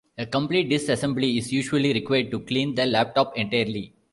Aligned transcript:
A 0.17 0.25
complete 0.25 0.67
disassembly 0.67 1.37
is 1.37 1.53
usually 1.53 1.93
required 1.93 2.31
to 2.31 2.39
clean 2.39 2.73
the 2.73 2.87
laptop 2.87 3.37
entirely. 3.37 3.93